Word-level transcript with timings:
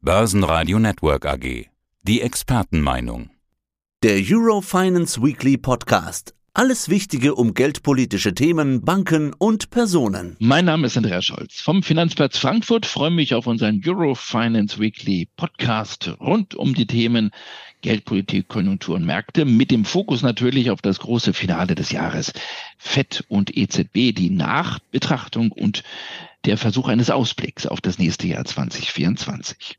Börsenradio 0.00 0.78
Network 0.78 1.26
AG. 1.26 1.66
Die 2.04 2.20
Expertenmeinung. 2.20 3.30
Der 4.04 4.20
Eurofinance 4.24 5.20
Weekly 5.20 5.56
Podcast. 5.56 6.36
Alles 6.54 6.88
Wichtige 6.88 7.34
um 7.34 7.52
geldpolitische 7.52 8.32
Themen, 8.32 8.84
Banken 8.84 9.34
und 9.36 9.70
Personen. 9.70 10.36
Mein 10.38 10.66
Name 10.66 10.86
ist 10.86 10.96
Andreas 10.96 11.24
Scholz 11.24 11.60
vom 11.60 11.82
Finanzplatz 11.82 12.38
Frankfurt. 12.38 12.86
Freue 12.86 13.10
mich 13.10 13.34
auf 13.34 13.48
unseren 13.48 13.82
Eurofinance 13.84 14.78
Weekly 14.78 15.28
Podcast 15.36 16.14
rund 16.20 16.54
um 16.54 16.74
die 16.74 16.86
Themen 16.86 17.32
Geldpolitik, 17.80 18.46
Konjunktur 18.46 18.94
und 18.94 19.04
Märkte 19.04 19.44
mit 19.44 19.72
dem 19.72 19.84
Fokus 19.84 20.22
natürlich 20.22 20.70
auf 20.70 20.80
das 20.80 21.00
große 21.00 21.32
Finale 21.32 21.74
des 21.74 21.90
Jahres. 21.90 22.32
FED 22.78 23.24
und 23.28 23.56
EZB, 23.56 24.14
die 24.14 24.30
Nachbetrachtung 24.30 25.50
und 25.50 25.82
der 26.44 26.56
Versuch 26.56 26.86
eines 26.86 27.10
Ausblicks 27.10 27.66
auf 27.66 27.80
das 27.80 27.98
nächste 27.98 28.28
Jahr 28.28 28.44
2024. 28.44 29.76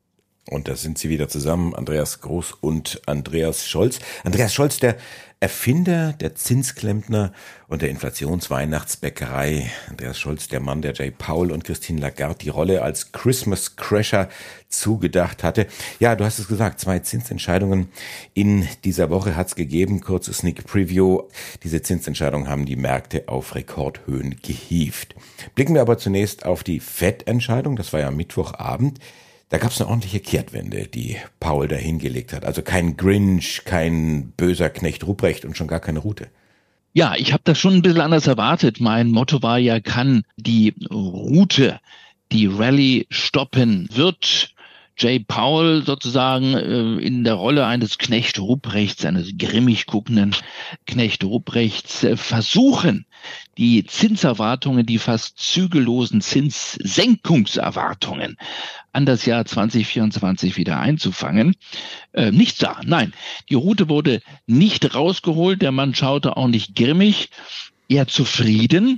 Und 0.50 0.68
da 0.68 0.76
sind 0.76 0.98
sie 0.98 1.10
wieder 1.10 1.30
zusammen, 1.30 1.76
Andreas 1.76 2.22
Groß 2.22 2.54
und 2.60 3.02
Andreas 3.06 3.68
Scholz. 3.68 4.00
Andreas 4.24 4.54
Scholz, 4.54 4.80
der 4.80 4.98
Erfinder 5.42 6.12
der 6.12 6.36
Zinsklempner 6.36 7.32
und 7.70 7.82
der 7.82 7.90
Inflationsweihnachtsbäckerei. 7.92 9.72
Andreas 9.88 10.20
Scholz, 10.20 10.50
der 10.50 10.60
Mann, 10.60 10.82
der 10.82 10.94
Jay 10.94 11.12
Powell 11.12 11.54
und 11.54 11.64
Christine 11.64 12.02
Lagarde 12.02 12.40
die 12.42 12.50
Rolle 12.50 12.82
als 12.82 13.14
Christmas 13.14 13.78
Crasher 13.78 14.28
zugedacht 14.68 15.44
hatte. 15.44 15.68
Ja, 16.00 16.18
du 16.18 16.26
hast 16.26 16.40
es 16.40 16.50
gesagt, 16.50 16.82
zwei 16.82 17.00
Zinsentscheidungen 17.00 17.88
in 18.34 18.68
dieser 18.84 19.10
Woche 19.10 19.38
hat's 19.38 19.56
gegeben. 19.56 20.02
Kurze 20.02 20.34
Sneak 20.34 20.66
Preview. 20.66 21.22
Diese 21.64 21.82
Zinsentscheidungen 21.82 22.50
haben 22.50 22.66
die 22.66 22.76
Märkte 22.76 23.30
auf 23.30 23.56
Rekordhöhen 23.56 24.42
gehievt. 24.42 25.16
Blicken 25.56 25.74
wir 25.74 25.82
aber 25.82 25.98
zunächst 25.98 26.46
auf 26.46 26.66
die 26.66 26.82
FED-Entscheidung. 26.82 27.78
Das 27.78 27.94
war 27.94 28.02
ja 28.02 28.12
Mittwochabend. 28.12 29.00
Da 29.50 29.58
gab 29.58 29.72
es 29.72 29.82
eine 29.82 29.90
ordentliche 29.90 30.20
Kehrtwende, 30.20 30.88
die 30.88 31.18
Paul 31.40 31.68
da 31.68 31.76
hingelegt 31.76 32.34
hat. 32.34 32.46
Also 32.46 32.62
kein 32.62 32.98
Grinch, 32.98 33.64
kein 33.66 34.32
böser 34.38 34.70
Knecht 34.70 35.06
Ruprecht 35.06 35.44
und 35.44 35.58
schon 35.58 35.68
gar 35.68 35.80
keine 35.80 36.00
Route. 36.00 36.28
Ja, 36.94 37.16
ich 37.16 37.34
habe 37.34 37.42
das 37.46 37.58
schon 37.58 37.74
ein 37.74 37.82
bisschen 37.82 38.02
anders 38.02 38.28
erwartet. 38.28 38.80
Mein 38.80 39.10
Motto 39.10 39.42
war 39.42 39.58
ja, 39.58 39.80
kann 39.80 40.24
die 40.38 40.76
Route 40.92 41.80
die 42.32 42.46
Rallye 42.46 43.08
stoppen? 43.10 43.90
Wird 43.92 44.54
Jay 45.00 45.20
Powell 45.20 45.84
sozusagen 45.86 46.54
äh, 46.54 46.98
in 47.00 47.24
der 47.24 47.36
Rolle 47.36 47.66
eines 47.66 47.98
Knecht 47.98 48.38
Ruprechts, 48.38 49.06
eines 49.06 49.32
grimmig 49.38 49.86
guckenden 49.86 50.36
Knecht 50.86 51.24
Ruprechts 51.24 52.04
äh, 52.04 52.18
versuchen, 52.18 53.06
die 53.58 53.86
Zinserwartungen, 53.86 54.86
die 54.86 54.98
fast 54.98 55.40
zügellosen 55.40 56.20
Zinssenkungserwartungen 56.20 58.36
an 58.92 59.06
das 59.06 59.26
Jahr 59.26 59.46
2024 59.46 60.58
wieder 60.58 60.82
einzufangen. 60.82 61.56
Äh, 62.12 62.32
nichts 62.32 62.60
da, 62.60 62.82
nein. 62.86 63.14
Die 63.50 63.56
Route 63.56 63.88
wurde 63.88 64.22
nicht 64.48 64.96
rausgeholt, 64.96 65.62
der 65.62 65.72
Mann 65.72 65.96
schaute 65.96 66.36
auch 66.36 66.48
nicht 66.48 66.76
grimmig, 66.76 67.30
eher 67.88 68.08
zufrieden 68.08 68.98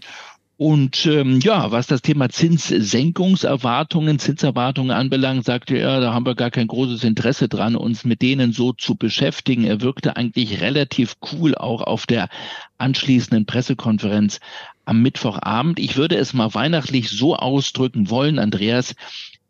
und 0.62 1.08
ähm, 1.08 1.40
ja, 1.40 1.72
was 1.72 1.88
das 1.88 2.04
Thema 2.04 2.30
Zinssenkungserwartungen, 2.30 4.20
Zinserwartungen 4.20 4.92
anbelangt, 4.92 5.44
sagte 5.44 5.76
er, 5.76 6.02
da 6.02 6.14
haben 6.14 6.28
wir 6.28 6.36
gar 6.36 6.52
kein 6.52 6.68
großes 6.68 7.04
Interesse 7.04 7.50
dran, 7.50 7.76
uns 7.76 8.06
mit 8.06 8.22
denen 8.22 8.54
so 8.54 8.72
zu 8.72 8.94
beschäftigen. 8.94 9.64
Er 9.64 9.82
wirkte 9.82 10.18
eigentlich 10.18 10.62
relativ 10.62 11.16
cool 11.32 11.56
auch 11.56 11.82
auf 11.82 12.06
der 12.06 12.30
anschließenden 12.78 13.48
Pressekonferenz 13.48 14.40
am 14.86 15.02
Mittwochabend. 15.02 15.80
Ich 15.80 15.98
würde 15.98 16.18
es 16.18 16.36
mal 16.36 16.54
weihnachtlich 16.54 17.10
so 17.10 17.36
ausdrücken 17.36 18.12
wollen, 18.12 18.38
Andreas. 18.38 18.94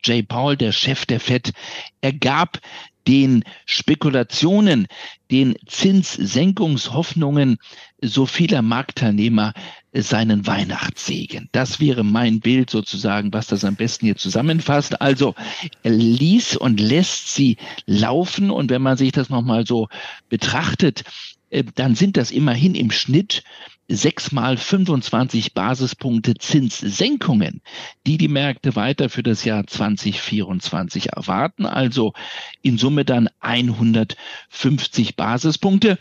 Jay 0.06 0.24
Paul, 0.24 0.56
der 0.56 0.72
Chef 0.72 1.06
der 1.06 1.20
FED, 1.20 1.52
er 2.00 2.14
gab 2.14 2.58
den 3.06 3.44
Spekulationen, 3.66 4.88
den 5.30 5.56
Zinssenkungshoffnungen 5.66 7.58
so 8.02 8.26
vieler 8.26 8.62
Marktteilnehmer 8.62 9.54
seinen 9.94 10.48
Weihnachtssegen. 10.48 11.50
Das 11.52 11.80
wäre 11.80 12.04
mein 12.04 12.40
Bild 12.40 12.70
sozusagen, 12.70 13.34
was 13.34 13.48
das 13.48 13.66
am 13.66 13.76
besten 13.76 14.06
hier 14.06 14.16
zusammenfasst. 14.16 15.02
Also 15.02 15.36
er 15.84 15.92
ließ 15.92 16.56
und 16.58 16.80
lässt 16.80 17.34
sie 17.34 17.58
laufen 17.86 18.52
und 18.52 18.70
wenn 18.70 18.82
man 18.82 18.98
sich 18.98 19.12
das 19.12 19.30
nochmal 19.30 19.66
so 19.66 19.90
betrachtet, 20.30 21.04
äh, 21.50 21.64
dann 21.76 21.96
sind 21.96 22.18
das 22.18 22.32
immerhin 22.32 22.76
im 22.76 22.92
Schnitt 22.92 23.44
sechsmal 23.88 24.56
25 24.56 25.54
Basispunkte 25.54 26.36
Zinssenkungen, 26.36 27.62
die 28.08 28.18
die 28.18 28.30
Märkte 28.30 28.76
weiter 28.76 29.10
für 29.10 29.24
das 29.24 29.44
Jahr 29.44 29.68
2024 29.68 31.14
erwarten. 31.14 31.66
Also 31.66 32.14
in 32.62 32.78
Summe 32.78 33.04
dann 33.04 33.30
150 33.42 35.18
Basispunkte. 35.18 35.98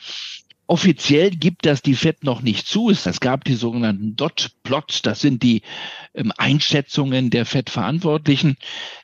Offiziell 0.70 1.30
gibt 1.30 1.66
das 1.66 1.82
die 1.82 1.96
FED 1.96 2.22
noch 2.22 2.42
nicht 2.42 2.64
zu. 2.64 2.90
Es 2.90 3.18
gab 3.18 3.42
die 3.42 3.54
sogenannten 3.54 4.14
Dot-Plots. 4.14 5.02
Das 5.02 5.18
sind 5.18 5.42
die 5.42 5.62
ähm, 6.14 6.32
Einschätzungen 6.36 7.30
der 7.30 7.44
FED-Verantwortlichen. 7.44 8.56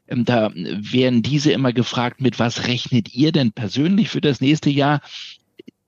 Ähm, 0.07 0.25
da 0.25 0.53
werden 0.55 1.23
diese 1.23 1.51
immer 1.51 1.73
gefragt, 1.73 2.21
mit 2.21 2.39
was 2.39 2.69
rechnet 2.69 3.13
ihr 3.17 3.33
denn 3.33 3.51
persönlich 3.51 4.11
für 4.11 4.21
das 4.21 4.41
nächste 4.41 4.71
Jahr? 4.71 5.01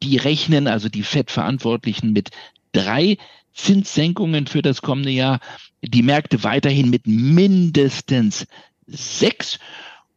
Die 0.02 0.16
rechnen, 0.16 0.66
also 0.66 0.88
die 0.88 1.04
FED-Verantwortlichen, 1.04 2.12
mit 2.12 2.30
drei 2.72 3.16
Zinssenkungen 3.52 4.48
für 4.48 4.62
das 4.62 4.82
kommende 4.82 5.10
Jahr. 5.10 5.38
Die 5.80 6.02
Märkte 6.02 6.42
weiterhin 6.42 6.90
mit 6.90 7.06
mindestens 7.06 8.48
sechs. 8.88 9.60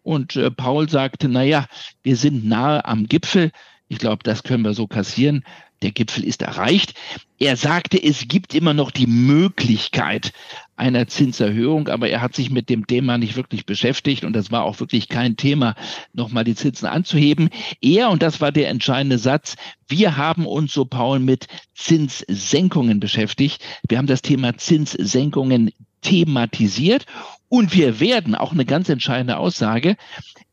Und 0.01 0.35
äh, 0.37 0.49
Paul 0.49 0.89
sagte, 0.89 1.29
na 1.29 1.43
ja, 1.43 1.67
wir 2.01 2.15
sind 2.15 2.47
nahe 2.47 2.83
am 2.83 3.05
Gipfel. 3.05 3.51
Ich 3.91 3.97
glaube, 3.97 4.23
das 4.23 4.43
können 4.43 4.63
wir 4.63 4.73
so 4.73 4.87
kassieren. 4.87 5.43
Der 5.81 5.91
Gipfel 5.91 6.23
ist 6.23 6.43
erreicht. 6.43 6.93
Er 7.39 7.57
sagte, 7.57 8.01
es 8.01 8.29
gibt 8.29 8.55
immer 8.55 8.73
noch 8.73 8.89
die 8.89 9.05
Möglichkeit 9.05 10.31
einer 10.77 11.07
Zinserhöhung, 11.07 11.89
aber 11.89 12.07
er 12.07 12.21
hat 12.21 12.33
sich 12.33 12.51
mit 12.51 12.69
dem 12.69 12.87
Thema 12.87 13.17
nicht 13.17 13.35
wirklich 13.35 13.65
beschäftigt 13.65 14.23
und 14.23 14.31
das 14.31 14.49
war 14.49 14.63
auch 14.63 14.79
wirklich 14.79 15.09
kein 15.09 15.35
Thema, 15.35 15.75
nochmal 16.13 16.45
die 16.45 16.55
Zinsen 16.55 16.87
anzuheben. 16.87 17.49
Er, 17.81 18.11
und 18.11 18.21
das 18.21 18.39
war 18.39 18.53
der 18.53 18.69
entscheidende 18.69 19.17
Satz, 19.17 19.57
wir 19.89 20.15
haben 20.15 20.45
uns, 20.45 20.71
so 20.71 20.85
Paul, 20.85 21.19
mit 21.19 21.47
Zinssenkungen 21.75 23.01
beschäftigt. 23.01 23.61
Wir 23.89 23.97
haben 23.97 24.07
das 24.07 24.21
Thema 24.21 24.55
Zinssenkungen 24.55 25.71
thematisiert 25.99 27.05
und 27.49 27.75
wir 27.75 27.99
werden, 27.99 28.35
auch 28.35 28.53
eine 28.53 28.63
ganz 28.63 28.87
entscheidende 28.87 29.35
Aussage, 29.35 29.97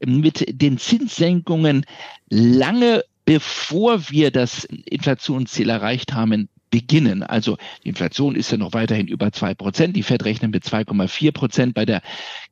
mit 0.05 0.45
den 0.61 0.79
Zinssenkungen 0.79 1.87
lange 2.29 3.05
bevor 3.29 4.09
wir 4.09 4.31
das 4.31 4.65
Inflationsziel 4.65 5.69
erreicht 5.69 6.15
haben, 6.15 6.49
beginnen. 6.71 7.23
Also 7.23 7.59
die 7.85 7.91
Inflation 7.91 8.35
ist 8.35 8.51
ja 8.51 8.57
noch 8.57 8.73
weiterhin 8.73 9.07
über 9.07 9.33
zwei 9.33 9.53
Prozent. 9.53 9.95
Die 9.97 10.03
Fed 10.03 10.25
rechnet 10.25 10.51
mit 10.51 10.65
2,4 10.65 11.33
Prozent 11.33 11.75
bei 11.75 11.85
der 11.85 12.01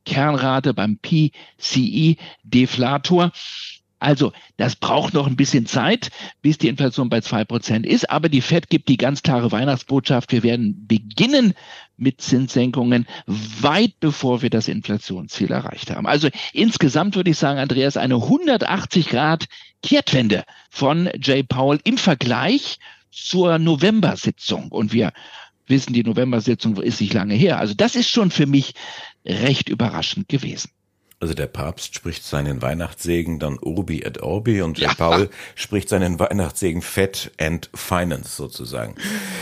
Kernrate 0.05 0.75
beim 0.75 0.99
PCI-Deflator. 0.99 3.31
Also 3.97 4.33
das 4.57 4.75
braucht 4.75 5.15
noch 5.15 5.25
ein 5.25 5.35
bisschen 5.35 5.65
Zeit, 5.65 6.11
bis 6.43 6.59
die 6.59 6.67
Inflation 6.67 7.09
bei 7.09 7.21
zwei 7.21 7.43
Prozent 7.43 7.87
ist. 7.87 8.11
Aber 8.11 8.29
die 8.29 8.41
Fed 8.41 8.69
gibt 8.69 8.87
die 8.87 8.97
ganz 8.97 9.23
klare 9.23 9.51
Weihnachtsbotschaft. 9.51 10.31
Wir 10.31 10.43
werden 10.43 10.85
beginnen 10.85 11.55
mit 11.97 12.21
Zinssenkungen 12.21 13.07
weit 13.25 13.99
bevor 13.99 14.41
wir 14.41 14.49
das 14.49 14.67
Inflationsziel 14.67 15.51
erreicht 15.51 15.91
haben. 15.91 16.07
Also 16.07 16.29
insgesamt 16.53 17.15
würde 17.15 17.31
ich 17.31 17.37
sagen, 17.37 17.59
Andreas, 17.59 17.97
eine 17.97 18.15
180 18.15 19.09
Grad 19.09 19.45
Kehrtwende 19.83 20.43
von 20.69 21.09
Jay 21.21 21.43
Powell 21.43 21.79
im 21.83 21.97
Vergleich 21.97 22.79
zur 23.11 23.57
November-Sitzung. 23.57 24.69
Und 24.69 24.93
wir 24.93 25.11
wissen, 25.65 25.93
die 25.93 26.03
November-Sitzung 26.03 26.77
ist 26.77 27.01
nicht 27.01 27.13
lange 27.13 27.35
her. 27.35 27.59
Also 27.59 27.73
das 27.73 27.95
ist 27.95 28.09
schon 28.09 28.31
für 28.31 28.47
mich 28.47 28.73
recht 29.25 29.69
überraschend 29.69 30.29
gewesen. 30.29 30.71
Also 31.19 31.33
der 31.33 31.47
Papst 31.47 31.95
spricht 31.95 32.23
seinen 32.23 32.61
Weihnachtssegen 32.61 33.39
dann 33.39 33.57
Urbi 33.59 34.03
et 34.03 34.21
Orbi 34.21 34.61
und 34.61 34.77
der 34.77 34.89
ja. 34.89 34.93
Paul 34.93 35.29
spricht 35.55 35.89
seinen 35.89 36.19
Weihnachtssegen 36.19 36.83
Fett 36.83 37.31
and 37.39 37.71
Finance 37.73 38.35
sozusagen. 38.35 38.93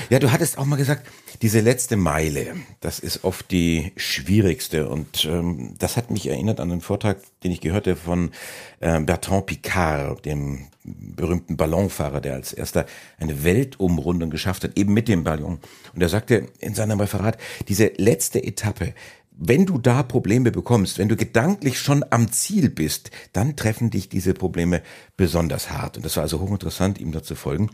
Ja, 0.10 0.20
du 0.20 0.32
hattest 0.32 0.58
auch 0.58 0.64
mal 0.66 0.78
gesagt, 0.78 1.06
diese 1.42 1.60
letzte 1.60 1.98
Meile, 1.98 2.56
das 2.80 3.00
ist 3.00 3.26
oft 3.26 3.52
die 3.52 3.92
schwierigste 3.98 4.88
und 4.88 5.26
ähm, 5.26 5.76
das 5.78 5.98
hat 5.98 6.12
mich 6.12 6.28
erinnert 6.28 6.62
an 6.62 6.70
den 6.70 6.80
Vortrag, 6.80 7.18
den 7.44 7.52
ich 7.52 7.60
gehörte 7.60 7.98
von 7.98 8.32
äh, 8.80 9.00
Bertrand 9.02 9.46
Picard, 9.46 10.26
dem 10.26 10.68
berühmten 10.86 11.58
Ballonfahrer, 11.58 12.22
der 12.22 12.36
als 12.36 12.54
erster 12.54 12.86
eine 13.18 13.44
Weltumrundung 13.44 14.30
geschafft 14.30 14.64
hat, 14.64 14.78
eben 14.78 14.94
mit 14.94 15.08
dem 15.08 15.24
Ballon. 15.26 15.60
Und 15.94 16.02
er 16.02 16.10
sagte 16.10 16.48
in 16.60 16.74
seinem 16.74 17.00
Referat, 17.02 17.38
diese 17.68 17.92
letzte 17.98 18.42
Etappe, 18.42 18.94
wenn 19.38 19.66
du 19.66 19.78
da 19.78 20.04
Probleme 20.04 20.52
bekommst, 20.52 20.98
wenn 20.98 21.10
du 21.10 21.16
gedanklich 21.16 21.80
schon 21.80 22.04
am 22.10 22.32
Ziel 22.32 22.70
bist, 22.70 23.12
dann 23.34 23.56
treffen 23.56 23.90
dich 23.90 24.10
diese 24.10 24.34
Probleme 24.34 24.82
besonders 25.18 25.72
hart. 25.72 25.98
Und 25.98 26.06
das 26.06 26.16
war 26.16 26.24
also 26.24 26.40
hochinteressant, 26.40 27.00
ihm 27.00 27.12
da 27.12 27.24
zu 27.24 27.36
folgen. 27.36 27.70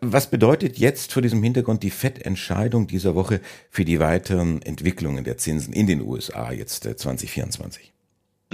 Was 0.00 0.30
bedeutet 0.30 0.78
jetzt 0.78 1.12
vor 1.12 1.22
diesem 1.22 1.42
Hintergrund 1.42 1.82
die 1.82 1.90
FED-Entscheidung 1.90 2.86
dieser 2.86 3.14
Woche 3.14 3.40
für 3.70 3.84
die 3.84 4.00
weiteren 4.00 4.62
Entwicklungen 4.62 5.24
der 5.24 5.38
Zinsen 5.38 5.72
in 5.72 5.86
den 5.86 6.00
USA 6.02 6.52
jetzt 6.52 6.84
2024? 6.84 7.91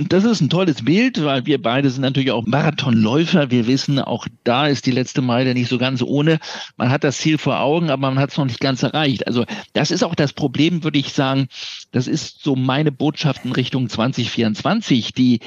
Das 0.07 0.23
ist 0.23 0.41
ein 0.41 0.49
tolles 0.49 0.85
Bild, 0.85 1.25
weil 1.25 1.45
wir 1.47 1.61
beide 1.61 1.91
sind 1.91 2.03
natürlich 2.03 2.31
auch 2.31 2.47
Marathonläufer. 2.47 3.51
Wir 3.51 3.67
wissen, 3.67 3.99
auch 3.99 4.29
da 4.45 4.69
ist 4.69 4.87
die 4.87 4.93
letzte 4.93 5.23
Meile 5.23 5.55
nicht 5.55 5.69
so 5.69 5.77
ganz 5.77 6.03
ohne. 6.03 6.39
Man 6.77 6.91
hat 6.91 7.03
das 7.03 7.19
Ziel 7.19 7.37
vor 7.37 7.59
Augen, 7.59 7.91
aber 7.91 8.03
man 8.03 8.19
hat 8.21 8.31
es 8.31 8.37
noch 8.37 8.45
nicht 8.45 8.61
ganz 8.61 8.85
erreicht. 8.85 9.27
Also 9.27 9.45
das 9.73 9.91
ist 9.91 10.05
auch 10.05 10.15
das 10.15 10.33
Problem, 10.33 10.85
würde 10.85 11.01
ich 11.01 11.13
sagen. 11.13 11.49
Das 11.91 12.07
ist 12.07 12.45
so 12.45 12.55
meine 12.55 12.93
Botschaft 12.93 13.45
in 13.45 13.51
Richtung 13.51 13.89
2024. 13.89 15.15
Die 15.15 15.41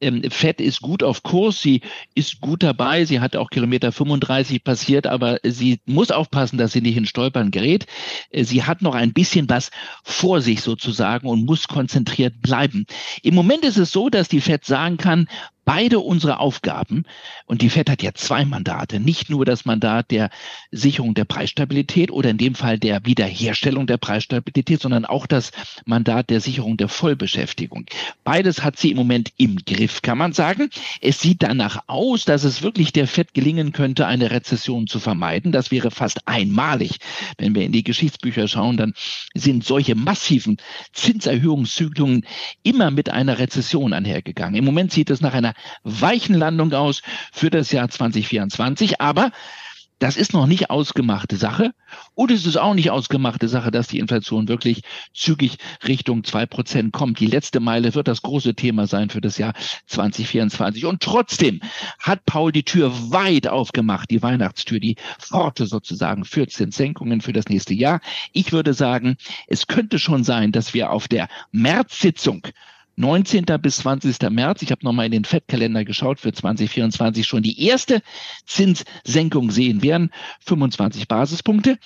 ähm, 0.00 0.22
Fett 0.30 0.60
ist 0.60 0.80
gut 0.80 1.02
auf 1.02 1.22
Kurs, 1.22 1.60
sie 1.60 1.82
ist 2.14 2.40
gut 2.40 2.62
dabei, 2.62 3.04
sie 3.04 3.20
hat 3.20 3.36
auch 3.36 3.50
Kilometer 3.50 3.92
35 3.92 4.64
passiert, 4.64 5.06
aber 5.06 5.38
sie 5.42 5.80
muss 5.86 6.10
aufpassen, 6.10 6.56
dass 6.56 6.72
sie 6.72 6.80
nicht 6.80 6.96
in 6.96 7.04
Stolpern 7.04 7.50
gerät. 7.50 7.86
Äh, 8.30 8.44
sie 8.44 8.62
hat 8.62 8.80
noch 8.80 8.94
ein 8.94 9.12
bisschen 9.12 9.50
was 9.50 9.70
vor 10.02 10.40
sich 10.40 10.62
sozusagen 10.62 11.28
und 11.28 11.44
muss 11.44 11.68
konzentriert 11.68 12.40
bleiben. 12.40 12.86
Im 13.22 13.34
Moment 13.34 13.64
ist 13.64 13.76
es 13.76 13.90
so, 13.90 13.97
so, 13.98 14.08
dass 14.10 14.28
die 14.28 14.40
FED 14.40 14.64
sagen 14.64 14.96
kann, 14.96 15.28
beide 15.68 16.00
unsere 16.00 16.40
Aufgaben, 16.40 17.04
und 17.44 17.60
die 17.60 17.68
FED 17.68 17.90
hat 17.90 18.02
ja 18.02 18.14
zwei 18.14 18.46
Mandate, 18.46 19.00
nicht 19.00 19.28
nur 19.28 19.44
das 19.44 19.66
Mandat 19.66 20.10
der 20.10 20.30
Sicherung 20.70 21.12
der 21.12 21.26
Preisstabilität 21.26 22.10
oder 22.10 22.30
in 22.30 22.38
dem 22.38 22.54
Fall 22.54 22.78
der 22.78 23.04
Wiederherstellung 23.04 23.86
der 23.86 23.98
Preisstabilität, 23.98 24.80
sondern 24.80 25.04
auch 25.04 25.26
das 25.26 25.50
Mandat 25.84 26.30
der 26.30 26.40
Sicherung 26.40 26.78
der 26.78 26.88
Vollbeschäftigung. 26.88 27.84
Beides 28.24 28.64
hat 28.64 28.78
sie 28.78 28.92
im 28.92 28.96
Moment 28.96 29.30
im 29.36 29.56
Griff, 29.66 30.00
kann 30.00 30.16
man 30.16 30.32
sagen. 30.32 30.70
Es 31.02 31.20
sieht 31.20 31.42
danach 31.42 31.82
aus, 31.86 32.24
dass 32.24 32.44
es 32.44 32.62
wirklich 32.62 32.94
der 32.94 33.06
FED 33.06 33.34
gelingen 33.34 33.72
könnte, 33.72 34.06
eine 34.06 34.30
Rezession 34.30 34.86
zu 34.86 34.98
vermeiden. 34.98 35.52
Das 35.52 35.70
wäre 35.70 35.90
fast 35.90 36.26
einmalig. 36.26 36.96
Wenn 37.36 37.54
wir 37.54 37.66
in 37.66 37.72
die 37.72 37.84
Geschichtsbücher 37.84 38.48
schauen, 38.48 38.78
dann 38.78 38.94
sind 39.34 39.64
solche 39.64 39.94
massiven 39.94 40.56
Zinserhöhungszyklen 40.94 42.24
immer 42.62 42.90
mit 42.90 43.10
einer 43.10 43.38
Rezession 43.38 43.92
einhergegangen. 43.92 44.54
Im 44.54 44.64
Moment 44.64 44.92
sieht 44.92 45.10
es 45.10 45.20
nach 45.20 45.34
einer 45.34 45.52
weichen 45.82 46.34
Landung 46.34 46.72
aus 46.72 47.02
für 47.32 47.50
das 47.50 47.72
Jahr 47.72 47.88
2024. 47.88 49.00
Aber 49.00 49.30
das 49.98 50.16
ist 50.16 50.32
noch 50.32 50.46
nicht 50.46 50.70
ausgemachte 50.70 51.36
Sache. 51.36 51.72
Und 52.14 52.30
es 52.30 52.46
ist 52.46 52.56
auch 52.56 52.74
nicht 52.74 52.90
ausgemachte 52.90 53.48
Sache, 53.48 53.70
dass 53.70 53.88
die 53.88 53.98
Inflation 53.98 54.46
wirklich 54.46 54.82
zügig 55.12 55.58
Richtung 55.86 56.22
zwei 56.22 56.46
Prozent 56.46 56.92
kommt. 56.92 57.18
Die 57.18 57.26
letzte 57.26 57.58
Meile 57.58 57.94
wird 57.94 58.06
das 58.06 58.22
große 58.22 58.54
Thema 58.54 58.86
sein 58.86 59.10
für 59.10 59.20
das 59.20 59.38
Jahr 59.38 59.54
2024. 59.86 60.86
Und 60.86 61.02
trotzdem 61.02 61.60
hat 61.98 62.24
Paul 62.26 62.52
die 62.52 62.62
Tür 62.62 62.92
weit 63.10 63.48
aufgemacht, 63.48 64.10
die 64.10 64.22
Weihnachtstür, 64.22 64.78
die 64.78 64.96
Pforte 65.18 65.66
sozusagen 65.66 66.24
für 66.24 66.46
Zinssenkungen 66.46 67.20
für 67.20 67.32
das 67.32 67.48
nächste 67.48 67.74
Jahr. 67.74 68.00
Ich 68.32 68.52
würde 68.52 68.74
sagen, 68.74 69.16
es 69.48 69.66
könnte 69.66 69.98
schon 69.98 70.22
sein, 70.22 70.52
dass 70.52 70.74
wir 70.74 70.90
auf 70.90 71.08
der 71.08 71.28
März-Sitzung 71.50 72.46
19. 72.98 73.44
bis 73.62 73.76
20. 73.76 74.28
März, 74.30 74.62
ich 74.62 74.72
habe 74.72 74.84
nochmal 74.84 75.06
in 75.06 75.12
den 75.12 75.24
FED-Kalender 75.24 75.84
geschaut, 75.84 76.18
für 76.18 76.32
2024 76.32 77.24
schon 77.24 77.44
die 77.44 77.64
erste 77.64 78.02
Zinssenkung 78.44 79.52
sehen 79.52 79.84
werden, 79.84 80.10
25 80.40 81.06
Basispunkte. 81.06 81.78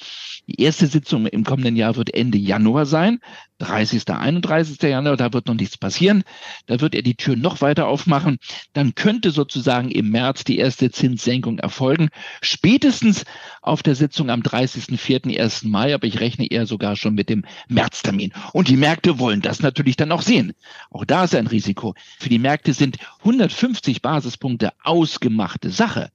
Die 0.46 0.62
erste 0.62 0.86
Sitzung 0.86 1.26
im 1.26 1.44
kommenden 1.44 1.76
Jahr 1.76 1.96
wird 1.96 2.14
Ende 2.14 2.38
Januar 2.38 2.86
sein, 2.86 3.20
30. 3.62 4.08
31. 4.08 4.82
Januar, 4.82 5.16
da 5.16 5.32
wird 5.32 5.46
noch 5.46 5.54
nichts 5.54 5.78
passieren. 5.78 6.24
Da 6.66 6.80
wird 6.80 6.94
er 6.94 7.02
die 7.02 7.14
Tür 7.14 7.36
noch 7.36 7.60
weiter 7.60 7.86
aufmachen. 7.86 8.38
Dann 8.72 8.94
könnte 8.94 9.30
sozusagen 9.30 9.90
im 9.90 10.10
März 10.10 10.44
die 10.44 10.58
erste 10.58 10.90
Zinssenkung 10.90 11.58
erfolgen. 11.58 12.08
Spätestens 12.40 13.24
auf 13.60 13.82
der 13.82 13.94
Sitzung 13.94 14.30
am 14.30 14.40
30.04. 14.40 15.38
1. 15.38 15.64
Mai, 15.64 15.94
aber 15.94 16.06
ich 16.06 16.20
rechne 16.20 16.50
eher 16.50 16.66
sogar 16.66 16.96
schon 16.96 17.14
mit 17.14 17.28
dem 17.28 17.44
Märztermin. 17.68 18.32
Und 18.52 18.68
die 18.68 18.76
Märkte 18.76 19.18
wollen 19.18 19.40
das 19.40 19.62
natürlich 19.62 19.96
dann 19.96 20.12
auch 20.12 20.22
sehen. 20.22 20.54
Auch 20.90 21.04
da 21.04 21.24
ist 21.24 21.34
ein 21.34 21.46
Risiko. 21.46 21.94
Für 22.18 22.28
die 22.28 22.40
Märkte 22.40 22.72
sind 22.72 22.98
150 23.20 24.02
Basispunkte 24.02 24.72
ausgemachte 24.82 25.70
Sache. 25.70 26.10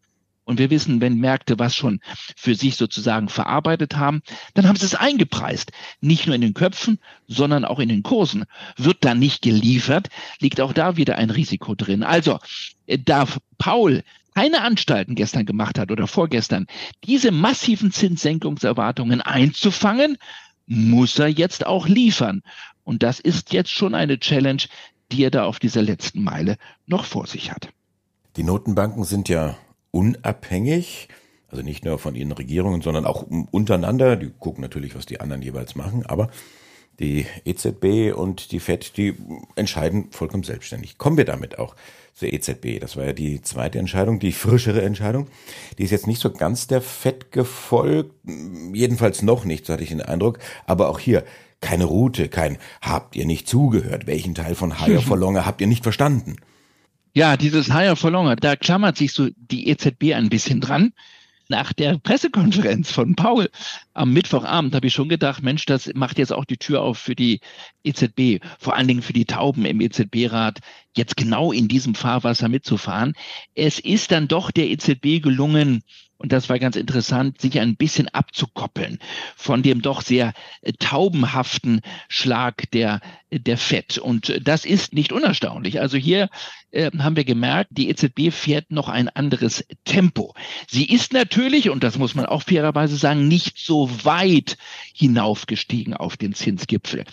Und 0.47 0.59
wir 0.59 0.69
wissen, 0.69 1.01
wenn 1.01 1.17
Märkte 1.17 1.59
was 1.59 1.75
schon 1.75 1.99
für 2.37 2.55
sich 2.55 2.77
sozusagen 2.77 3.27
verarbeitet 3.27 3.97
haben, 3.97 4.21
dann 4.53 4.65
haben 4.65 4.77
sie 4.77 4.85
es 4.85 4.95
eingepreist. 4.95 5.73
Nicht 5.99 6.25
nur 6.25 6.35
in 6.35 6.41
den 6.41 6.53
Köpfen, 6.53 6.99
sondern 7.27 7.65
auch 7.65 7.79
in 7.79 7.89
den 7.89 8.01
Kursen. 8.01 8.45
Wird 8.77 9.03
da 9.03 9.13
nicht 9.13 9.41
geliefert, 9.41 10.07
liegt 10.39 10.61
auch 10.61 10.71
da 10.71 10.95
wieder 10.95 11.17
ein 11.17 11.31
Risiko 11.31 11.75
drin. 11.75 12.01
Also, 12.01 12.39
äh, 12.85 12.97
darf 12.97 13.39
Paul 13.57 14.03
keine 14.35 14.61
Anstalten 14.61 15.15
gestern 15.15 15.45
gemacht 15.45 15.77
hat 15.77 15.91
oder 15.91 16.07
vorgestern, 16.07 16.65
diese 17.03 17.31
massiven 17.31 17.91
Zinssenkungserwartungen 17.91 19.19
einzufangen, 19.19 20.17
muss 20.65 21.19
er 21.19 21.27
jetzt 21.27 21.65
auch 21.65 21.89
liefern. 21.89 22.41
Und 22.85 23.03
das 23.03 23.19
ist 23.19 23.51
jetzt 23.51 23.71
schon 23.71 23.95
eine 23.95 24.17
Challenge, 24.17 24.63
die 25.11 25.23
er 25.23 25.31
da 25.31 25.43
auf 25.43 25.59
dieser 25.59 25.81
letzten 25.81 26.23
Meile 26.23 26.55
noch 26.85 27.03
vor 27.03 27.27
sich 27.27 27.51
hat. 27.51 27.67
Die 28.37 28.43
Notenbanken 28.43 29.03
sind 29.03 29.27
ja 29.27 29.57
unabhängig, 29.91 31.09
also 31.49 31.63
nicht 31.63 31.85
nur 31.85 31.99
von 31.99 32.15
ihren 32.15 32.31
Regierungen, 32.31 32.81
sondern 32.81 33.05
auch 33.05 33.23
untereinander. 33.51 34.15
Die 34.15 34.31
gucken 34.31 34.61
natürlich, 34.61 34.95
was 34.95 35.05
die 35.05 35.21
anderen 35.21 35.41
jeweils 35.41 35.75
machen, 35.75 36.05
aber 36.05 36.29
die 36.99 37.25
EZB 37.45 38.15
und 38.15 38.51
die 38.51 38.59
FED, 38.59 38.97
die 38.97 39.15
entscheiden 39.55 40.07
vollkommen 40.11 40.43
selbstständig. 40.43 40.97
Kommen 40.97 41.17
wir 41.17 41.25
damit 41.25 41.59
auch 41.59 41.75
zur 42.15 42.33
EZB. 42.33 42.79
Das 42.79 42.97
war 42.97 43.05
ja 43.05 43.13
die 43.13 43.41
zweite 43.41 43.77
Entscheidung, 43.77 44.19
die 44.19 44.31
frischere 44.31 44.81
Entscheidung. 44.81 45.27
Die 45.77 45.83
ist 45.83 45.91
jetzt 45.91 46.07
nicht 46.07 46.19
so 46.19 46.31
ganz 46.31 46.65
der 46.65 46.81
FED 46.81 47.31
gefolgt, 47.31 48.11
jedenfalls 48.73 49.21
noch 49.21 49.45
nicht, 49.45 49.65
so 49.65 49.73
hatte 49.73 49.83
ich 49.83 49.89
den 49.89 50.01
Eindruck. 50.01 50.39
Aber 50.65 50.89
auch 50.89 50.99
hier 50.99 51.23
keine 51.61 51.85
Route, 51.85 52.29
kein 52.29 52.57
habt 52.81 53.15
ihr 53.15 53.25
nicht 53.25 53.47
zugehört, 53.47 54.07
welchen 54.07 54.35
Teil 54.35 54.55
von 54.55 54.79
Higher 54.79 55.01
for 55.03 55.17
Longer 55.17 55.45
habt 55.45 55.61
ihr 55.61 55.67
nicht 55.67 55.83
verstanden. 55.83 56.37
Ja, 57.17 57.35
dieses 57.35 57.73
Higher 57.73 57.95
for 57.95 58.11
Longer, 58.11 58.35
da 58.35 58.55
klammert 58.55 58.95
sich 58.95 59.11
so 59.11 59.29
die 59.37 59.69
EZB 59.69 60.13
ein 60.13 60.29
bisschen 60.29 60.61
dran. 60.61 60.93
Nach 61.49 61.73
der 61.73 61.97
Pressekonferenz 61.97 62.91
von 62.91 63.15
Paul 63.15 63.49
am 63.95 64.13
Mittwochabend 64.13 64.75
habe 64.75 64.85
ich 64.85 64.93
schon 64.93 65.09
gedacht, 65.09 65.41
Mensch, 65.41 65.65
das 65.65 65.89
macht 65.95 66.19
jetzt 66.19 66.31
auch 66.31 66.45
die 66.45 66.57
Tür 66.57 66.83
auf 66.83 66.99
für 66.99 67.15
die 67.15 67.39
EZB, 67.83 68.45
vor 68.59 68.75
allen 68.75 68.87
Dingen 68.87 69.01
für 69.01 69.13
die 69.13 69.25
Tauben 69.25 69.65
im 69.65 69.81
EZB-Rat, 69.81 70.59
jetzt 70.95 71.17
genau 71.17 71.51
in 71.51 71.67
diesem 71.67 71.95
Fahrwasser 71.95 72.49
mitzufahren. 72.49 73.13
Es 73.55 73.79
ist 73.79 74.11
dann 74.11 74.27
doch 74.27 74.51
der 74.51 74.69
EZB 74.69 75.19
gelungen, 75.19 75.81
und 76.17 76.31
das 76.31 76.49
war 76.49 76.57
ganz 76.57 76.75
interessant, 76.75 77.39
sich 77.39 77.59
ein 77.59 77.75
bisschen 77.75 78.07
abzukoppeln 78.09 78.99
von 79.35 79.61
dem 79.61 79.81
doch 79.81 80.01
sehr 80.01 80.33
äh, 80.61 80.73
taubenhaften 80.73 81.81
Schlag 82.09 82.69
der, 82.71 83.01
der 83.31 83.57
FED. 83.57 83.99
Und 83.99 84.39
das 84.43 84.65
ist 84.65 84.93
nicht 84.93 85.11
unerstaunlich. 85.11 85.79
Also 85.79 85.97
hier 85.97 86.29
äh, 86.71 86.89
haben 86.97 87.15
wir 87.15 87.23
gemerkt, 87.23 87.71
die 87.73 87.89
EZB 87.89 88.31
fährt 88.31 88.71
noch 88.71 88.89
ein 88.89 89.09
anderes 89.09 89.63
Tempo. 89.85 90.33
Sie 90.67 90.85
ist 90.85 91.13
natürlich, 91.13 91.69
und 91.69 91.83
das 91.83 91.97
muss 91.97 92.15
man 92.15 92.25
auch 92.25 92.41
fairerweise 92.41 92.95
sagen, 92.95 93.27
nicht 93.27 93.59
so 93.59 93.89
weit 94.03 94.57
hinaufgestiegen 94.93 95.93
auf 95.93 96.17
den 96.17 96.33
Zinsgipfel. 96.33 97.03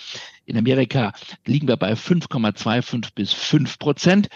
In 0.47 0.57
Amerika 0.57 1.13
liegen 1.45 1.69
wir 1.69 1.77
bei 1.77 1.93
5,25 1.93 3.09
bis 3.15 3.33
5 3.33 3.79
Prozent 3.79 4.29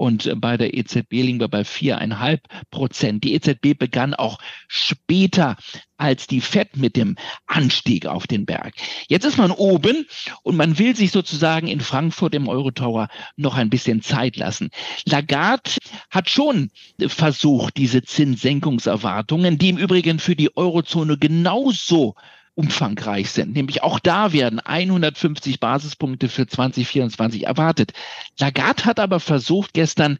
und 0.00 0.32
bei 0.40 0.56
der 0.56 0.72
EZB 0.72 1.12
liegen 1.12 1.40
wir 1.40 1.48
bei 1.48 1.62
viereinhalb 1.62 2.40
Prozent. 2.70 3.22
Die 3.22 3.34
EZB 3.34 3.78
begann 3.78 4.14
auch 4.14 4.38
später 4.66 5.58
als 5.98 6.26
die 6.26 6.40
FED 6.40 6.78
mit 6.78 6.96
dem 6.96 7.16
Anstieg 7.46 8.06
auf 8.06 8.26
den 8.26 8.46
Berg. 8.46 8.72
Jetzt 9.08 9.26
ist 9.26 9.36
man 9.36 9.50
oben 9.50 10.06
und 10.42 10.56
man 10.56 10.78
will 10.78 10.96
sich 10.96 11.12
sozusagen 11.12 11.68
in 11.68 11.80
Frankfurt 11.80 12.34
im 12.34 12.48
Eurotower 12.48 13.08
noch 13.36 13.58
ein 13.58 13.68
bisschen 13.68 14.00
Zeit 14.00 14.36
lassen. 14.36 14.70
Lagarde 15.04 15.70
hat 16.08 16.30
schon 16.30 16.70
versucht, 16.98 17.76
diese 17.76 18.00
Zinssenkungserwartungen, 18.00 19.58
die 19.58 19.68
im 19.68 19.76
Übrigen 19.76 20.18
für 20.18 20.34
die 20.34 20.56
Eurozone 20.56 21.18
genauso 21.18 22.14
umfangreich 22.60 23.30
sind. 23.30 23.54
Nämlich 23.54 23.82
auch 23.82 23.98
da 23.98 24.34
werden 24.34 24.60
150 24.60 25.60
Basispunkte 25.60 26.28
für 26.28 26.46
2024 26.46 27.46
erwartet. 27.46 27.92
Lagarde 28.38 28.84
hat 28.84 29.00
aber 29.00 29.18
versucht, 29.18 29.72
gestern 29.72 30.18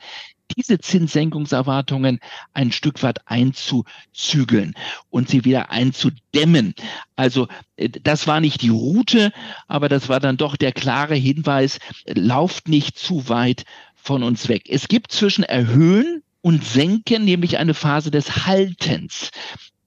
diese 0.57 0.79
Zinssenkungserwartungen 0.79 2.19
ein 2.55 2.73
Stück 2.73 3.03
weit 3.03 3.19
einzuzügeln 3.27 4.75
und 5.11 5.29
sie 5.29 5.45
wieder 5.45 5.71
einzudämmen. 5.71 6.75
Also 7.15 7.47
äh, 7.77 7.91
das 7.91 8.27
war 8.27 8.41
nicht 8.41 8.63
die 8.63 8.71
Route, 8.71 9.33
aber 9.69 9.91
das 9.91 10.09
war 10.09 10.19
dann 10.19 10.39
doch 10.39 10.57
der 10.57 10.73
klare 10.73 11.15
Hinweis, 11.15 11.79
lauft 12.07 12.69
nicht 12.69 12.99
zu 12.99 13.29
weit 13.29 13.65
von 13.95 14.23
uns 14.23 14.49
weg. 14.49 14.65
Es 14.67 14.89
gibt 14.89 15.13
zwischen 15.13 15.45
Erhöhen 15.45 16.23
und 16.41 16.65
Senken 16.65 17.25
nämlich 17.27 17.59
eine 17.59 17.75
Phase 17.75 18.11
des 18.11 18.47
Haltens. 18.47 19.31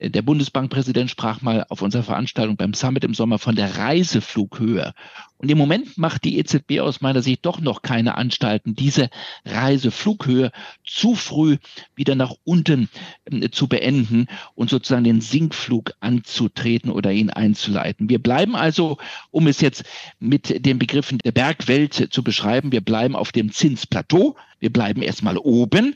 Der 0.04 0.22
Bundesbankpräsident 0.22 1.10
sprach 1.10 1.42
mal 1.42 1.66
auf 1.70 1.82
unserer 1.82 2.04
Veranstaltung 2.04 2.58
beim 2.58 2.74
Summit 2.74 3.06
im 3.06 3.14
Sommer 3.14 3.40
von 3.40 3.56
der 3.56 3.78
Reiseflughöhe. 3.78 4.94
Und 5.38 5.50
im 5.50 5.58
Moment 5.58 5.98
macht 5.98 6.26
die 6.26 6.38
EZB 6.40 6.82
aus 6.82 7.00
meiner 7.00 7.22
Sicht 7.22 7.46
doch 7.46 7.62
noch 7.62 7.82
keine 7.82 8.16
Anstalten, 8.16 8.76
diese 8.76 9.10
Reiseflughöhe 9.46 10.52
zu 10.86 11.16
früh 11.16 11.58
wieder 11.96 12.16
nach 12.16 12.34
unten 12.44 12.90
äh, 13.26 13.50
zu 13.50 13.68
beenden 13.68 14.28
und 14.56 14.70
sozusagen 14.70 15.06
den 15.06 15.22
Sinkflug 15.22 15.94
anzutreten 16.02 16.92
oder 16.92 17.14
ihn 17.14 17.30
einzuleiten. 17.30 18.10
Wir 18.10 18.22
bleiben 18.22 18.58
also, 18.58 18.98
um 19.32 19.48
es 19.48 19.62
jetzt 19.62 19.86
mit 20.20 20.66
den 20.66 20.80
Begriffen 20.80 21.20
der 21.20 21.32
Bergwelt 21.32 22.10
zu 22.12 22.24
beschreiben, 22.24 22.74
wir 22.74 22.82
bleiben 22.82 23.16
auf 23.16 23.32
dem 23.32 23.54
Zinsplateau, 23.54 24.36
wir 24.60 24.72
bleiben 24.72 25.02
erstmal 25.02 25.38
oben 25.38 25.96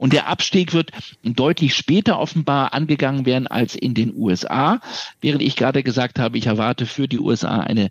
und 0.00 0.14
der 0.14 0.28
Abstieg 0.28 0.72
wird 0.72 0.92
deutlich 1.22 1.74
später 1.74 2.18
offenbar 2.18 2.72
angegangen 2.72 3.26
werden 3.26 3.39
als 3.46 3.74
in 3.74 3.94
den 3.94 4.14
USA, 4.14 4.80
während 5.20 5.42
ich 5.42 5.56
gerade 5.56 5.82
gesagt 5.82 6.18
habe, 6.18 6.38
ich 6.38 6.46
erwarte 6.46 6.86
für 6.86 7.08
die 7.08 7.18
USA 7.18 7.60
eine 7.60 7.90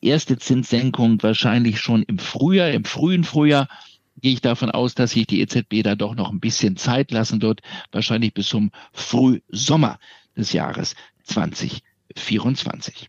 erste 0.00 0.38
Zinssenkung 0.38 1.22
wahrscheinlich 1.22 1.80
schon 1.80 2.02
im 2.02 2.18
Frühjahr, 2.18 2.70
im 2.70 2.84
frühen 2.84 3.24
Frühjahr 3.24 3.68
gehe 4.20 4.32
ich 4.32 4.40
davon 4.40 4.70
aus, 4.70 4.94
dass 4.94 5.12
sich 5.12 5.26
die 5.26 5.40
EZB 5.40 5.82
da 5.82 5.94
doch 5.94 6.14
noch 6.14 6.30
ein 6.30 6.40
bisschen 6.40 6.76
Zeit 6.76 7.10
lassen 7.10 7.40
wird, 7.42 7.60
wahrscheinlich 7.92 8.34
bis 8.34 8.48
zum 8.48 8.70
Frühsommer 8.92 9.98
des 10.36 10.52
Jahres 10.52 10.94
2024. 11.24 13.08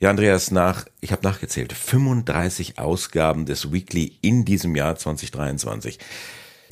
Ja, 0.00 0.10
Andreas, 0.10 0.50
nach, 0.50 0.86
ich 1.00 1.12
habe 1.12 1.22
nachgezählt, 1.22 1.72
35 1.72 2.78
Ausgaben 2.78 3.46
des 3.46 3.72
Weekly 3.72 4.18
in 4.20 4.44
diesem 4.44 4.76
Jahr 4.76 4.96
2023 4.96 5.98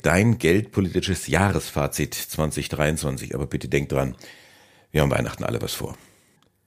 dein 0.03 0.37
geldpolitisches 0.37 1.27
Jahresfazit 1.27 2.13
2023. 2.13 3.33
Aber 3.33 3.47
bitte 3.47 3.67
denk 3.67 3.89
dran, 3.89 4.15
wir 4.91 5.01
haben 5.01 5.11
Weihnachten 5.11 5.43
alle 5.43 5.61
was 5.61 5.73
vor. 5.73 5.97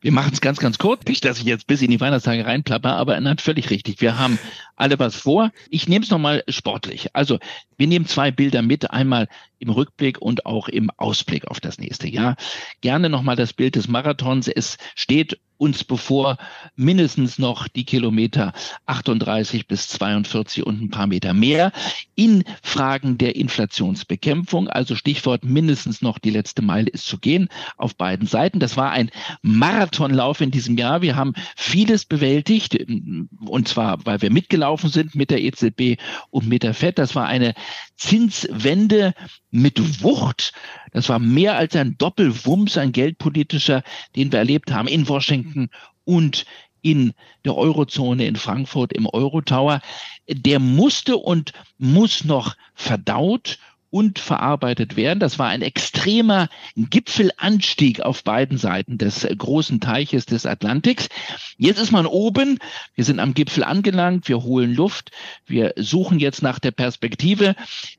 Wir 0.01 0.13
machen 0.13 0.33
es 0.33 0.41
ganz, 0.41 0.59
ganz 0.59 0.79
kurz. 0.79 1.05
Nicht, 1.07 1.25
dass 1.25 1.39
ich 1.39 1.45
jetzt 1.45 1.67
bis 1.67 1.83
in 1.83 1.91
die 1.91 2.01
Weihnachtstage 2.01 2.45
reinplapper, 2.45 2.95
aber 2.97 3.17
er 3.17 3.25
hat 3.25 3.41
völlig 3.41 3.71
richtig. 3.71 4.01
Wir 4.01 4.19
haben 4.19 4.39
alle 4.77 4.99
was 4.99 5.17
vor. 5.17 5.51
Ich 5.71 5.89
nehme 5.89 6.05
es 6.05 6.11
nochmal 6.11 6.45
sportlich. 6.49 7.09
Also 7.15 7.39
wir 7.77 7.87
nehmen 7.87 8.07
zwei 8.07 8.31
Bilder 8.31 8.63
mit, 8.63 8.91
einmal 8.91 9.29
im 9.59 9.71
Rückblick 9.71 10.21
und 10.21 10.47
auch 10.47 10.69
im 10.69 10.91
Ausblick 10.97 11.49
auf 11.49 11.61
das 11.61 11.79
nächste 11.79 12.09
Jahr. 12.09 12.37
Gerne 12.81 13.09
nochmal 13.09 13.37
das 13.37 13.53
Bild 13.53 13.77
des 13.77 13.89
Marathons. 13.89 14.49
Es 14.49 14.77
steht 14.95 15.39
uns 15.59 15.85
bevor 15.85 16.37
mindestens 16.75 17.39
noch 17.39 17.67
die 17.67 17.87
Kilometer 17.87 18.53
38 18.85 19.67
bis 19.67 19.89
42 19.89 20.67
und 20.67 20.83
ein 20.83 20.91
paar 20.91 21.07
Meter 21.07 21.33
mehr 21.33 21.73
in 22.15 22.45
Fragen 22.63 23.17
der 23.17 23.37
Inflationsbekämpfung. 23.37 24.69
Also 24.69 24.95
Stichwort 24.95 25.45
mindestens 25.45 26.03
noch 26.03 26.19
die 26.19 26.29
letzte 26.29 26.61
Meile 26.61 26.91
ist 26.91 27.07
zu 27.07 27.17
gehen 27.19 27.49
auf 27.79 27.97
beiden 27.97 28.27
Seiten. 28.27 28.61
Das 28.61 28.77
war 28.77 28.91
ein 28.91 29.11
Marathonlauf 29.41 30.43
in 30.43 30.51
diesem 30.51 30.77
Jahr. 30.77 31.01
Wir 31.01 31.17
haben 31.17 31.33
vieles 31.57 32.05
bewältigt 32.05 32.77
und 33.47 33.69
zwar, 33.69 34.05
weil 34.05 34.21
wir 34.21 34.31
mitgelaufen 34.31 34.66
sind 34.75 35.15
mit 35.15 35.31
der 35.31 35.43
EZB 35.43 36.01
und 36.31 36.49
mit 36.49 36.63
der 36.63 36.75
FED. 36.75 36.99
Das 36.99 37.15
war 37.15 37.27
eine 37.27 37.55
Zinswende 37.97 39.15
mit 39.51 40.03
Wucht. 40.03 40.53
Das 40.93 41.09
war 41.09 41.19
mehr 41.19 41.57
als 41.57 41.77
ein 41.77 41.97
Doppelwumms, 41.99 42.77
ein 42.77 42.93
geldpolitischer, 42.93 43.83
den 44.17 44.33
wir 44.33 44.41
erlebt 44.41 44.73
haben 44.73 44.89
in 44.89 45.09
Washington 45.09 45.71
und 46.05 46.47
in 46.83 47.15
der 47.45 47.57
Eurozone 47.57 48.27
in 48.27 48.37
Frankfurt 48.37 48.93
im 48.93 49.07
Eurotower. 49.07 49.81
Der 50.29 50.61
musste 50.61 51.17
und 51.17 51.53
muss 51.79 52.25
noch 52.25 52.57
verdaut 52.75 53.59
und 53.91 54.19
verarbeitet 54.19 54.97
werden. 54.97 55.21
Das 55.21 55.39
war 55.39 55.49
ein 55.49 55.63
extremer 55.63 56.49
Gipfelanstieg 56.77 58.01
auf 58.01 58.25
beiden 58.25 58.59
Seiten 58.59 58.99
des 58.99 59.27
großen 59.37 59.81
Teiches 59.81 60.27
des 60.27 60.47
Atlantiks. 60.47 61.09
Jetzt 61.57 61.79
ist 61.79 61.93
man 61.93 62.07
oben, 62.07 62.59
wir 62.95 63.05
sind 63.05 63.21
am 63.21 63.35
Gipfel 63.35 63.65
angelangt, 63.65 64.29
wir 64.29 64.43
holen 64.43 64.75
Luft, 64.75 65.11
wir 65.47 65.73
suchen 65.77 66.19
jetzt 66.19 66.43
nach 66.43 66.59
der 66.59 66.73
Perspektive. 66.73 67.55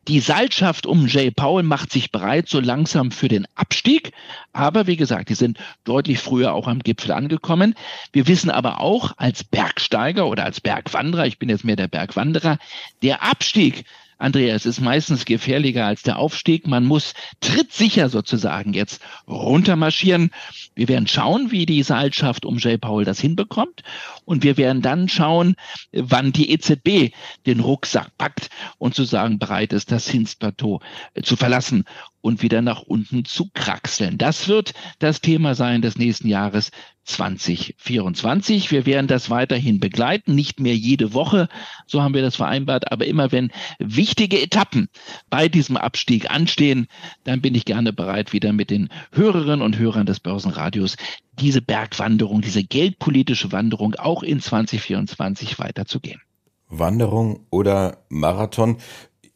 Die 0.08 0.20
Seilschaft 0.20 0.86
um 0.86 1.08
Jay 1.08 1.32
Powell 1.32 1.64
macht 1.64 1.92
sich 1.92 2.12
bereit 2.12 2.50
so 2.50 2.60
langsam 2.60 3.12
für 3.12 3.28
den 3.28 3.48
Abstieg, 3.56 4.12
aber 4.54 4.88
wie 4.88 4.98
gesagt, 4.98 5.30
die 5.30 5.36
sind 5.36 5.58
deutlich 5.84 6.20
früher 6.20 6.54
auch 6.54 6.68
am 6.68 6.80
Gipfel 6.80 7.12
angekommen. 7.12 7.76
Wir 8.12 8.28
wissen 8.28 8.50
aber 8.50 8.82
auch 8.82 9.14
als 9.18 9.44
Bergsteiger 9.44 10.28
oder 10.28 10.46
als 10.46 10.62
Bergwanderer, 10.62 11.26
ich 11.26 11.40
bin 11.40 11.50
jetzt 11.50 11.64
mehr 11.64 11.76
der 11.76 11.88
Bergwanderer, 11.88 12.58
der 13.02 13.24
Abstieg 13.24 13.86
Andreas, 14.18 14.66
ist 14.66 14.82
meistens 14.82 15.26
gefährlicher 15.26 15.86
als 15.86 16.02
der 16.02 16.18
Aufstieg. 16.18 16.68
Man 16.68 16.86
muss 16.86 17.14
trittsicher 17.40 18.10
sozusagen 18.10 18.74
jetzt 18.74 19.02
runtermarschieren. 19.28 20.32
Wir 20.76 20.88
werden 20.88 21.08
schauen, 21.08 21.52
wie 21.52 21.66
die 21.66 21.84
Seilschaft 21.84 22.46
um 22.46 22.58
J. 22.58 22.82
Paul 22.82 23.06
das 23.06 23.20
hinbekommt. 23.20 23.84
Und 24.26 24.44
wir 24.44 24.58
werden 24.58 24.82
dann 24.82 25.08
schauen, 25.08 25.56
wann 25.92 26.32
die 26.32 26.52
EZB 26.52 27.14
den 27.46 27.60
Rucksack 27.60 28.18
packt 28.18 28.50
und 28.78 28.96
sozusagen 28.96 29.40
bereit 29.40 29.74
ist, 29.74 29.92
das 29.92 30.06
Zinsplateau 30.06 30.82
äh, 31.14 31.22
zu 31.22 31.36
verlassen 31.36 31.86
und 32.22 32.42
wieder 32.42 32.62
nach 32.62 32.82
unten 32.82 33.26
zu 33.26 33.50
kraxeln. 33.54 34.18
Das 34.18 34.48
wird 34.48 34.74
das 35.00 35.22
Thema 35.22 35.56
sein 35.56 35.82
des 35.82 35.98
nächsten 35.98 36.28
Jahres 36.28 36.72
2024. 37.08 38.72
Wir 38.72 38.86
werden 38.86 39.08
das 39.08 39.30
weiterhin 39.30 39.80
begleiten, 39.80 40.36
nicht 40.36 40.60
mehr 40.60 40.76
jede 40.76 41.14
Woche, 41.14 41.48
so 41.86 42.02
haben 42.02 42.14
wir 42.14 42.22
das 42.22 42.36
vereinbart, 42.36 42.92
aber 42.92 43.06
immer 43.06 43.32
wenn 43.32 43.52
wichtige 43.80 44.42
Etappen 44.42 44.90
bei 45.30 45.48
diesem 45.48 45.78
Abstieg 45.78 46.30
anstehen, 46.30 46.88
dann 47.24 47.42
bin 47.42 47.56
ich 47.56 47.66
gerne 47.66 47.94
bereit, 47.94 48.34
wieder 48.34 48.52
mit 48.52 48.70
den 48.70 48.90
Hörerinnen 49.14 49.62
und 49.62 49.78
Hörern 49.78 50.06
des 50.06 50.20
Börsenradios 50.20 50.98
diese 51.40 51.62
Bergwanderung, 51.62 52.42
diese 52.42 52.64
geldpolitische 52.64 53.52
Wanderung 53.52 53.96
auch 53.96 54.24
in 54.24 54.42
2024 54.42 55.60
weiterzugehen. 55.60 56.22
Wanderung 56.70 57.46
oder 57.50 58.04
Marathon 58.10 58.78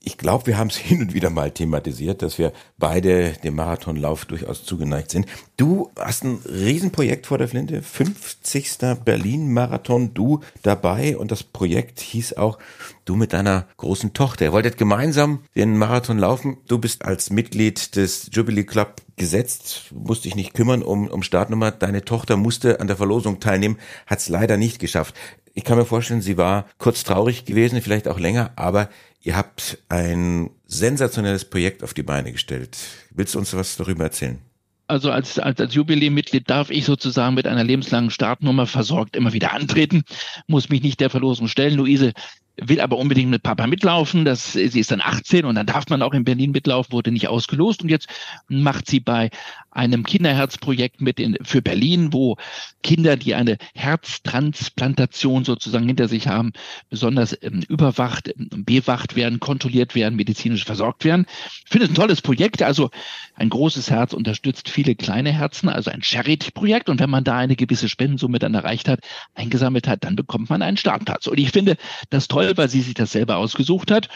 ich 0.04 0.18
glaube, 0.18 0.48
wir 0.48 0.58
haben 0.58 0.70
es 0.70 0.78
hin 0.78 1.02
und 1.02 1.14
wieder 1.14 1.30
mal 1.30 1.52
thematisiert, 1.52 2.22
dass 2.22 2.38
wir 2.38 2.52
beide 2.78 3.34
dem 3.44 3.56
Marathonlauf 3.56 4.26
durchaus 4.26 4.64
zugeneigt 4.64 5.12
sind. 5.12 5.28
Du 5.58 5.92
hast 5.98 6.24
ein 6.24 6.40
Riesenprojekt 6.46 7.28
vor 7.28 7.38
der 7.38 7.48
Flinte, 7.48 7.82
50. 7.82 8.78
Berlin-Marathon, 9.06 10.14
du 10.14 10.42
dabei 10.64 11.18
und 11.18 11.32
das 11.32 11.44
Projekt 11.44 12.00
hieß 12.00 12.34
auch 12.34 12.58
du 13.06 13.16
mit 13.16 13.34
deiner 13.34 13.68
großen 13.78 14.14
Tochter. 14.14 14.46
Ihr 14.46 14.54
wolltet 14.54 14.78
gemeinsam 14.78 15.44
den 15.56 15.78
Marathon 15.78 16.18
laufen. 16.18 16.58
Du 16.68 16.80
bist 16.80 17.06
als 17.06 17.30
Mitglied 17.30 17.96
des 17.96 18.30
Jubilee 18.32 18.64
Club 18.64 19.02
gesetzt, 19.18 19.92
musst 19.92 20.26
dich 20.26 20.36
nicht 20.36 20.54
kümmern 20.54 20.82
um, 20.82 21.08
um 21.08 21.22
Startnummer. 21.22 21.72
Deine 21.72 22.04
Tochter 22.04 22.38
musste 22.38 22.80
an 22.80 22.88
der 22.88 22.98
Verlosung 22.98 23.40
teilnehmen, 23.40 23.78
hat 24.08 24.20
es 24.20 24.30
leider 24.30 24.58
nicht 24.58 24.80
geschafft. 24.80 25.16
Ich 25.54 25.64
kann 25.64 25.78
mir 25.78 25.86
vorstellen, 25.86 26.22
sie 26.22 26.38
war 26.38 26.66
kurz 26.78 27.04
traurig 27.04 27.46
gewesen, 27.46 27.82
vielleicht 27.82 28.08
auch 28.08 28.20
länger, 28.20 28.52
aber 28.56 28.90
Ihr 29.24 29.36
habt 29.36 29.78
ein 29.90 30.50
sensationelles 30.66 31.46
Projekt 31.46 31.84
auf 31.84 31.94
die 31.94 32.04
Beine 32.04 32.32
gestellt. 32.32 32.78
Willst 33.12 33.36
du 33.36 33.40
uns 33.40 33.54
was 33.54 33.78
darüber 33.78 34.06
erzählen? 34.06 34.40
Also 34.88 35.12
als, 35.12 35.40
als, 35.40 35.62
als 35.62 35.74
Jubiläummitglied 35.74 36.50
darf 36.50 36.70
ich 36.70 36.84
sozusagen 36.84 37.36
mit 37.36 37.48
einer 37.48 37.64
lebenslangen 37.64 38.10
Startnummer 38.10 38.68
versorgt 38.68 39.16
immer 39.16 39.32
wieder 39.32 39.54
antreten, 39.54 40.04
muss 40.48 40.70
mich 40.70 40.82
nicht 40.82 41.00
der 41.00 41.10
Verlosung 41.10 41.48
stellen. 41.48 41.78
Luise 41.78 42.14
will 42.58 42.82
aber 42.82 42.98
unbedingt 42.98 43.30
mit 43.30 43.44
Papa 43.44 43.68
mitlaufen. 43.68 44.26
Das, 44.26 44.54
sie 44.54 44.80
ist 44.80 44.92
dann 44.92 45.02
18 45.02 45.46
und 45.46 45.56
dann 45.56 45.66
darf 45.66 45.88
man 45.90 46.02
auch 46.02 46.14
in 46.14 46.24
Berlin 46.24 46.52
mitlaufen, 46.52 46.92
wurde 46.92 47.12
nicht 47.12 47.28
ausgelost. 47.28 47.82
Und 47.82 47.90
jetzt 47.90 48.08
macht 48.48 48.88
sie 48.88 49.00
bei 49.00 49.30
einem 49.72 50.04
Kinderherzprojekt 50.04 51.02
mit 51.02 51.20
in, 51.20 51.38
für 51.44 51.62
Berlin, 51.62 52.12
wo 52.12 52.36
Kinder, 52.84 53.16
die 53.16 53.36
eine 53.36 53.58
Herztransplantation 53.74 55.46
sozusagen 55.46 55.88
hinter 55.88 56.08
sich 56.08 56.28
haben, 56.28 56.52
besonders 56.90 57.38
ähm, 57.42 57.64
überwacht, 57.70 58.28
ähm, 58.28 58.66
bewacht 58.66 59.16
werden, 59.16 59.40
kontrolliert 59.40 59.96
werden, 59.96 60.16
medizinisch 60.16 60.66
versorgt 60.66 61.06
werden. 61.06 61.26
Ich 61.66 61.70
finde 61.72 61.86
es 61.86 61.92
ein 61.92 61.96
tolles 61.96 62.22
Projekt. 62.22 62.62
Also 62.62 62.90
ein 63.36 63.50
großes 63.50 63.90
Herz 63.90 64.14
unterstützt 64.14 64.70
viele 64.70 64.96
kleine 64.96 65.32
Herzen, 65.32 65.70
also 65.70 65.90
ein 65.90 66.04
Charity-Projekt. 66.04 66.90
Und 66.90 67.00
wenn 67.00 67.10
man 67.10 67.24
da 67.24 67.38
eine 67.38 67.56
gewisse 67.56 67.88
Spendensumme 67.88 68.40
dann 68.40 68.54
erreicht 68.54 68.90
hat, 68.90 69.00
eingesammelt 69.36 69.88
hat, 69.88 70.04
dann 70.04 70.18
bekommt 70.18 70.50
man 70.50 70.62
einen 70.62 70.78
Startplatz. 70.78 71.28
Und 71.28 71.40
ich 71.40 71.52
finde 71.52 71.78
das 72.10 72.28
toll, 72.28 72.41
weil 72.56 72.70
sie 72.70 72.82
sich 72.82 72.94
das 72.94 73.12
selber 73.12 73.38
ausgesucht 73.38 73.92
hat 73.92 74.10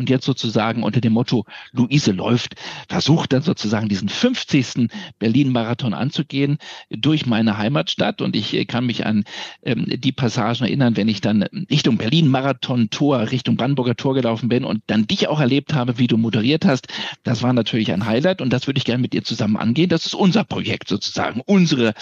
und 0.00 0.08
jetzt 0.08 0.24
sozusagen 0.24 0.82
unter 0.82 1.00
dem 1.00 1.12
Motto 1.12 1.44
Luise 1.72 2.12
läuft, 2.12 2.54
versucht 2.88 3.34
dann 3.34 3.42
sozusagen 3.42 3.88
diesen 3.88 4.08
50. 4.08 4.88
Berlin-Marathon 5.18 5.92
anzugehen 5.92 6.56
durch 6.88 7.26
meine 7.26 7.58
Heimatstadt. 7.58 8.22
Und 8.22 8.34
ich 8.34 8.54
äh, 8.54 8.64
kann 8.64 8.86
mich 8.86 9.04
an 9.04 9.24
ähm, 9.62 9.84
die 9.88 10.12
Passagen 10.12 10.64
erinnern, 10.64 10.96
wenn 10.96 11.08
ich 11.08 11.20
dann 11.20 11.42
Richtung 11.70 11.98
Berlin-Marathon-Tor, 11.98 13.30
Richtung 13.30 13.56
Brandenburger 13.56 13.94
Tor 13.94 14.14
gelaufen 14.14 14.48
bin 14.48 14.64
und 14.64 14.82
dann 14.86 15.06
dich 15.06 15.28
auch 15.28 15.38
erlebt 15.38 15.74
habe, 15.74 15.98
wie 15.98 16.06
du 16.06 16.16
moderiert 16.16 16.64
hast. 16.64 16.88
Das 17.22 17.42
war 17.42 17.52
natürlich 17.52 17.92
ein 17.92 18.06
Highlight 18.06 18.40
und 18.40 18.54
das 18.54 18.66
würde 18.66 18.78
ich 18.78 18.84
gerne 18.84 19.02
mit 19.02 19.12
dir 19.12 19.22
zusammen 19.22 19.58
angehen. 19.58 19.90
Das 19.90 20.06
ist 20.06 20.14
unser 20.14 20.44
Projekt 20.44 20.88
sozusagen, 20.88 21.42
unsere 21.44 21.92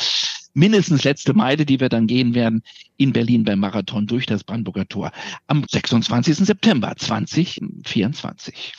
mindestens 0.59 1.05
letzte 1.05 1.35
Meile, 1.35 1.65
die 1.65 1.81
wir 1.81 1.89
dann 1.89 2.07
gehen 2.07 2.35
werden 2.35 2.63
in 2.97 3.13
Berlin 3.13 3.45
beim 3.45 3.61
Marathon 3.61 4.07
durch 4.07 4.27
das 4.27 4.45
Brandenburger 4.45 4.87
Tor 4.89 5.13
am 5.47 5.65
26. 5.67 6.37
September 6.39 6.95
2024. 6.97 8.75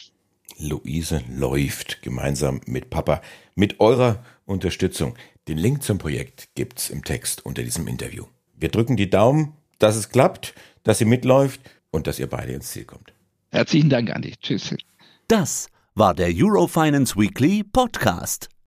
Luise 0.60 1.24
läuft 1.34 2.02
gemeinsam 2.02 2.60
mit 2.66 2.90
Papa 2.90 3.22
Mit 3.56 3.80
eurer 3.80 4.24
Unterstützung. 4.46 5.16
Den 5.48 5.58
Link 5.58 5.84
zum 5.84 5.98
Projekt 5.98 6.50
gibt's 6.56 6.90
im 6.90 7.04
Text 7.06 7.46
unter 7.46 7.64
diesem 7.64 7.88
Interview. 7.88 8.26
Wir 8.58 8.70
drücken 8.70 8.98
die 8.98 9.10
Daumen, 9.10 9.54
dass 9.80 9.96
es 9.96 10.10
klappt, 10.10 10.54
dass 10.84 10.98
sie 10.98 11.06
mitläuft 11.06 11.62
und 11.92 12.08
dass 12.08 12.20
ihr 12.20 12.28
beide 12.28 12.52
ins 12.52 12.72
Ziel 12.72 12.84
kommt. 12.84 13.14
Herzlichen 13.52 13.90
Dank, 13.90 14.14
Andi. 14.14 14.34
Tschüss. 14.42 14.76
Das 15.30 15.70
war 15.96 16.14
der 16.14 16.30
Eurofinance 16.36 17.16
Weekly 17.16 17.64
Podcast. 17.64 18.50